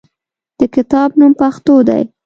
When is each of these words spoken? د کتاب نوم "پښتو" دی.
د 0.59 0.61
کتاب 0.75 1.09
نوم 1.19 1.33
"پښتو" 1.41 1.75
دی. 1.87 2.01